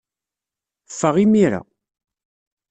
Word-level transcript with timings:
Ffeɣ 0.91 1.15
imir-a. 1.23 1.61